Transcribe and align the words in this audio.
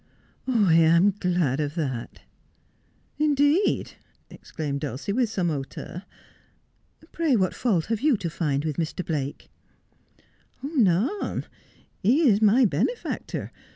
'I 0.47 0.73
am 0.77 1.11
glad 1.11 1.59
of 1.59 1.75
that.'' 1.75 2.21
Indeed!' 3.27 3.91
exclaimed 4.31 4.79
Dulcie, 4.81 5.13
with 5.13 5.29
some 5.29 5.49
hauteur.' 5.49 6.05
Pray, 7.11 7.35
what 7.35 7.53
fault 7.53 7.85
have 7.85 8.01
you 8.01 8.17
to 8.17 8.29
find 8.31 8.65
with 8.65 8.77
Mr. 8.77 9.05
Blake 9.05 9.51
I 10.63 10.67
''None. 10.75 11.45
He 12.01 12.21
is 12.27 12.41
my 12.41 12.65
benefactor. 12.65 13.51